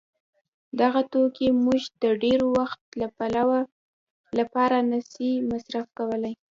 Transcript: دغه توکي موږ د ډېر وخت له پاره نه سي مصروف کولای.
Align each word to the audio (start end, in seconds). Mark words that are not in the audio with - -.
دغه 0.79 1.01
توکي 1.11 1.47
موږ 1.63 1.81
د 2.03 2.03
ډېر 2.23 2.39
وخت 2.55 2.81
له 4.39 4.45
پاره 4.53 4.79
نه 4.91 4.99
سي 5.11 5.29
مصروف 5.51 5.87
کولای. 5.97 6.33